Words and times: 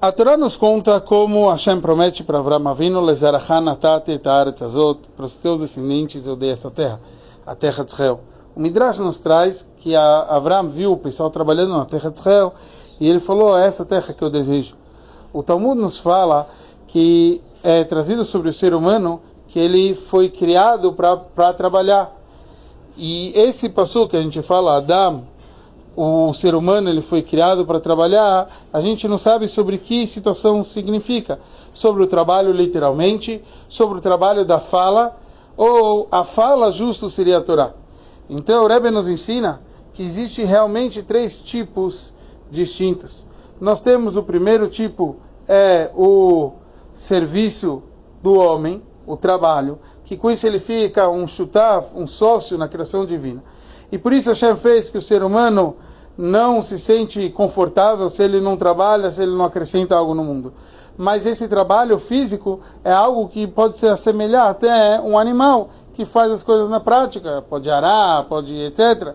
A 0.00 0.12
Torá 0.12 0.36
nos 0.36 0.54
conta 0.54 1.00
como 1.00 1.50
Hashem 1.50 1.80
promete 1.80 2.22
para 2.22 2.38
Avraham 2.38 2.68
Avinu, 2.68 3.04
para 5.16 5.24
os 5.24 5.34
teus 5.38 5.58
descendentes 5.58 6.24
eu 6.24 6.36
dei 6.36 6.50
essa 6.50 6.70
terra, 6.70 7.00
a 7.44 7.52
terra 7.56 7.84
de 7.84 7.90
Israel. 7.90 8.20
O 8.54 8.60
Midrash 8.60 9.00
nos 9.00 9.18
traz 9.18 9.66
que 9.78 9.96
Avraham 9.96 10.68
viu 10.68 10.92
o 10.92 10.96
pessoal 10.96 11.30
trabalhando 11.30 11.76
na 11.76 11.84
terra 11.84 12.12
de 12.12 12.20
Israel 12.20 12.54
e 13.00 13.08
ele 13.08 13.18
falou, 13.18 13.58
é 13.58 13.66
essa 13.66 13.84
terra 13.84 14.14
que 14.14 14.22
eu 14.22 14.30
desejo. 14.30 14.76
O 15.32 15.42
Talmud 15.42 15.80
nos 15.80 15.98
fala 15.98 16.46
que 16.86 17.42
é 17.64 17.82
trazido 17.82 18.24
sobre 18.24 18.50
o 18.50 18.52
ser 18.52 18.74
humano 18.74 19.20
que 19.48 19.58
ele 19.58 19.96
foi 19.96 20.28
criado 20.28 20.92
para 20.92 21.52
trabalhar. 21.54 22.16
E 22.96 23.32
esse 23.34 23.68
passou 23.68 24.06
que 24.06 24.16
a 24.16 24.22
gente 24.22 24.42
fala, 24.42 24.76
Adam, 24.76 25.24
o 26.00 26.32
ser 26.32 26.54
humano 26.54 26.88
ele 26.88 27.02
foi 27.02 27.22
criado 27.22 27.66
para 27.66 27.80
trabalhar, 27.80 28.48
a 28.72 28.80
gente 28.80 29.08
não 29.08 29.18
sabe 29.18 29.48
sobre 29.48 29.78
que 29.78 30.06
situação 30.06 30.62
significa. 30.62 31.40
Sobre 31.74 32.04
o 32.04 32.06
trabalho 32.06 32.52
literalmente, 32.52 33.42
sobre 33.68 33.98
o 33.98 34.00
trabalho 34.00 34.44
da 34.44 34.60
fala, 34.60 35.16
ou 35.56 36.06
a 36.08 36.22
fala 36.22 36.70
justo 36.70 37.10
seria 37.10 37.38
a 37.38 37.40
Torá. 37.40 37.72
Então 38.30 38.62
o 38.62 38.68
Rebbe 38.68 38.92
nos 38.92 39.08
ensina 39.08 39.60
que 39.92 40.04
existe 40.04 40.44
realmente 40.44 41.02
três 41.02 41.42
tipos 41.42 42.14
distintos. 42.48 43.26
Nós 43.60 43.80
temos 43.80 44.16
o 44.16 44.22
primeiro 44.22 44.68
tipo, 44.68 45.16
é 45.48 45.90
o 45.96 46.52
serviço 46.92 47.82
do 48.22 48.34
homem, 48.34 48.80
o 49.04 49.16
trabalho, 49.16 49.80
que 50.04 50.16
com 50.16 50.30
isso 50.30 50.46
ele 50.46 50.60
fica 50.60 51.08
um 51.08 51.26
chutaf, 51.26 51.88
um 51.92 52.06
sócio 52.06 52.56
na 52.56 52.68
criação 52.68 53.04
divina. 53.04 53.42
E 53.90 53.98
por 53.98 54.12
isso 54.12 54.30
Hashem 54.30 54.56
fez 54.56 54.90
que 54.90 54.98
o 54.98 55.02
ser 55.02 55.22
humano 55.22 55.76
não 56.16 56.62
se 56.62 56.78
sente 56.78 57.30
confortável 57.30 58.10
se 58.10 58.22
ele 58.22 58.40
não 58.40 58.56
trabalha, 58.56 59.10
se 59.10 59.22
ele 59.22 59.32
não 59.32 59.44
acrescenta 59.44 59.96
algo 59.96 60.14
no 60.14 60.24
mundo. 60.24 60.52
Mas 60.96 61.24
esse 61.24 61.46
trabalho 61.46 61.96
físico 61.98 62.60
é 62.82 62.92
algo 62.92 63.28
que 63.28 63.46
pode 63.46 63.78
se 63.78 63.86
assemelhar 63.86 64.48
até 64.48 65.00
um 65.00 65.16
animal 65.16 65.70
que 65.92 66.04
faz 66.04 66.32
as 66.32 66.42
coisas 66.42 66.68
na 66.68 66.80
prática, 66.80 67.40
pode 67.48 67.70
arar, 67.70 68.24
pode 68.24 68.52
etc. 68.52 69.14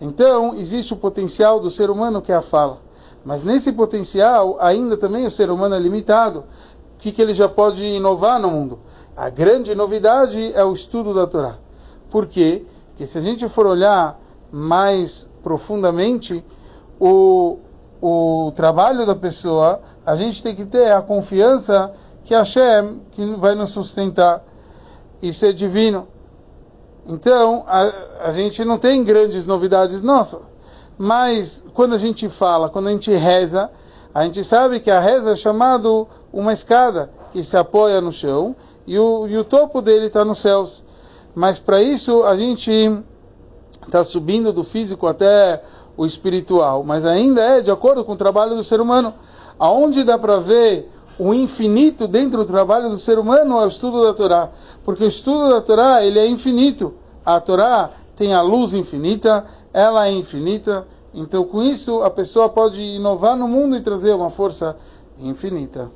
Então, 0.00 0.54
existe 0.54 0.94
o 0.94 0.96
potencial 0.96 1.60
do 1.60 1.70
ser 1.70 1.90
humano 1.90 2.22
que 2.22 2.32
é 2.32 2.34
a 2.34 2.42
fala. 2.42 2.78
Mas 3.24 3.44
nesse 3.44 3.70
potencial, 3.72 4.56
ainda 4.58 4.96
também 4.96 5.26
o 5.26 5.30
ser 5.30 5.50
humano 5.50 5.74
é 5.74 5.78
limitado. 5.78 6.44
O 6.96 6.98
que, 6.98 7.12
que 7.12 7.20
ele 7.20 7.34
já 7.34 7.48
pode 7.48 7.84
inovar 7.84 8.40
no 8.40 8.50
mundo? 8.50 8.78
A 9.16 9.28
grande 9.28 9.74
novidade 9.74 10.52
é 10.54 10.64
o 10.64 10.72
estudo 10.72 11.12
da 11.12 11.26
Torá. 11.26 11.56
Por 12.10 12.26
quê? 12.26 12.64
Porque 13.02 13.10
se 13.10 13.18
a 13.18 13.20
gente 13.20 13.48
for 13.48 13.66
olhar 13.66 14.16
mais 14.52 15.28
profundamente 15.42 16.44
o, 17.00 17.58
o 18.00 18.52
trabalho 18.54 19.04
da 19.04 19.16
pessoa, 19.16 19.80
a 20.06 20.14
gente 20.14 20.40
tem 20.40 20.54
que 20.54 20.64
ter 20.64 20.92
a 20.92 21.02
confiança 21.02 21.92
que 22.24 22.32
Hashem 22.32 23.00
que 23.10 23.24
vai 23.34 23.56
nos 23.56 23.70
sustentar. 23.70 24.44
Isso 25.20 25.44
é 25.44 25.52
divino. 25.52 26.06
Então, 27.04 27.64
a, 27.66 28.28
a 28.28 28.30
gente 28.30 28.64
não 28.64 28.78
tem 28.78 29.02
grandes 29.02 29.46
novidades 29.46 30.00
nossas. 30.00 30.42
Mas 30.96 31.64
quando 31.74 31.96
a 31.96 31.98
gente 31.98 32.28
fala, 32.28 32.68
quando 32.68 32.86
a 32.86 32.92
gente 32.92 33.10
reza, 33.12 33.68
a 34.14 34.22
gente 34.22 34.44
sabe 34.44 34.78
que 34.78 34.92
a 34.92 35.00
reza 35.00 35.32
é 35.32 35.36
chamado 35.36 36.06
uma 36.32 36.52
escada 36.52 37.10
que 37.32 37.42
se 37.42 37.56
apoia 37.56 38.00
no 38.00 38.12
chão 38.12 38.54
e 38.86 38.96
o, 38.96 39.26
e 39.26 39.36
o 39.36 39.42
topo 39.42 39.82
dele 39.82 40.06
está 40.06 40.24
nos 40.24 40.38
céus. 40.38 40.84
Mas 41.34 41.58
para 41.58 41.82
isso 41.82 42.22
a 42.24 42.36
gente 42.36 42.70
está 43.86 44.04
subindo 44.04 44.52
do 44.52 44.62
físico 44.62 45.06
até 45.06 45.62
o 45.96 46.06
espiritual, 46.06 46.82
mas 46.84 47.04
ainda 47.04 47.42
é 47.42 47.60
de 47.60 47.70
acordo 47.70 48.04
com 48.04 48.12
o 48.12 48.16
trabalho 48.16 48.54
do 48.54 48.64
ser 48.64 48.80
humano. 48.80 49.14
Aonde 49.58 50.04
dá 50.04 50.18
para 50.18 50.38
ver 50.38 50.90
o 51.18 51.34
infinito 51.34 52.08
dentro 52.08 52.38
do 52.38 52.44
trabalho 52.44 52.88
do 52.88 52.98
ser 52.98 53.18
humano 53.18 53.58
é 53.58 53.64
o 53.64 53.68
estudo 53.68 54.02
da 54.02 54.14
Torá, 54.14 54.50
porque 54.84 55.04
o 55.04 55.08
estudo 55.08 55.50
da 55.50 55.60
Torá 55.60 56.04
ele 56.04 56.18
é 56.18 56.26
infinito. 56.26 56.94
A 57.24 57.38
Torá 57.38 57.90
tem 58.16 58.34
a 58.34 58.42
luz 58.42 58.74
infinita, 58.74 59.44
ela 59.72 60.06
é 60.06 60.12
infinita. 60.12 60.86
Então, 61.14 61.44
com 61.44 61.62
isso, 61.62 62.02
a 62.02 62.10
pessoa 62.10 62.48
pode 62.48 62.80
inovar 62.80 63.36
no 63.36 63.46
mundo 63.46 63.76
e 63.76 63.80
trazer 63.80 64.12
uma 64.14 64.30
força 64.30 64.76
infinita. 65.18 65.90